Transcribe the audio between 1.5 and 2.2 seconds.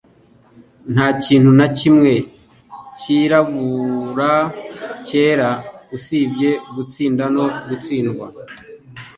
na kimwe